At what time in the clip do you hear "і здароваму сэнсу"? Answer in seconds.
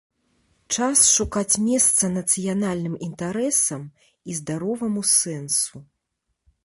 3.89-5.77